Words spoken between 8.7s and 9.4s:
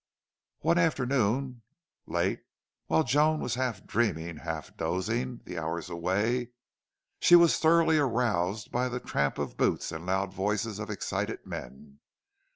by the tramp